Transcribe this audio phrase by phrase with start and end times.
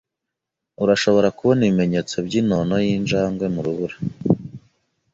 [0.83, 3.95] Urashobora kubona ibimenyetso byinono yinjangwe mu rubura.